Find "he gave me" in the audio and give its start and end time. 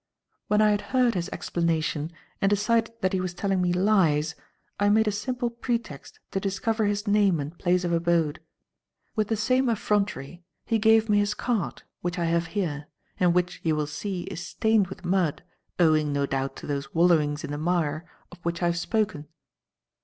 10.65-11.19